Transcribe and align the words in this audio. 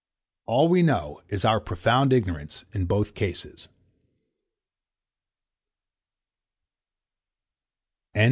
All 0.47 0.67
we 0.67 0.81
know 0.81 1.21
is 1.27 1.45
our 1.45 1.59
profound 1.59 2.11
ignorance 2.11 2.65
in 2.73 2.85
both 2.85 3.13
cases. 3.13 3.69